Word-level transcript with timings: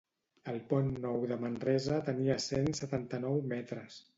El 0.53 0.55
Pont 0.71 0.87
Nou 1.03 1.27
de 1.33 1.37
Manresa 1.43 1.99
tenia 2.09 2.41
cent 2.47 2.73
setanta-nou 2.81 3.41
metres 3.53 4.03